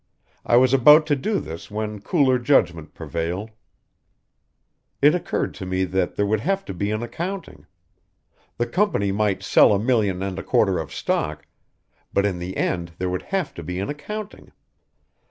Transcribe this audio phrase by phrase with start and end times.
[0.43, 3.51] I was about to do this when cooler judgment prevailed.
[4.99, 7.67] It occurred to me that there would have to be an accounting.
[8.57, 11.45] The company might sell a million and a quarter of stock
[12.11, 14.51] but in the end there would have to be an accounting.